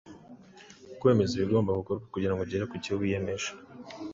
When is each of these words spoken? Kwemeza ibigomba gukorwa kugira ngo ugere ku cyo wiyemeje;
Kwemeza 0.99 1.31
ibigomba 1.35 1.77
gukorwa 1.79 2.03
kugira 2.13 2.33
ngo 2.33 2.41
ugere 2.43 2.63
ku 2.71 2.75
cyo 2.83 2.93
wiyemeje; 2.99 3.49